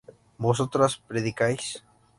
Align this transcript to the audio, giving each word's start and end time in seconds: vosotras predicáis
vosotras 0.39 0.97
predicáis 0.97 1.85